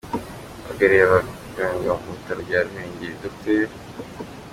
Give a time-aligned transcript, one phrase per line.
[0.61, 3.67] Uhagarariye abaganga mu bitaro bya Ruhengeri, Dr.